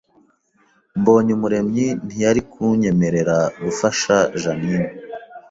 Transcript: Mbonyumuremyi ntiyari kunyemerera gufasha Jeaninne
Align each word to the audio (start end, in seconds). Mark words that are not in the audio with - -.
Mbonyumuremyi 0.99 1.87
ntiyari 2.05 2.41
kunyemerera 2.51 3.37
gufasha 3.63 4.15
Jeaninne 4.41 4.91